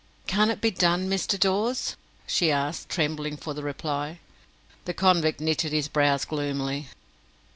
[0.25, 1.39] "Can't it be done, Mr.
[1.39, 1.95] Dawes?"
[2.25, 4.17] she asked, trembling for the reply.
[4.85, 6.87] The convict knitted his brows gloomily.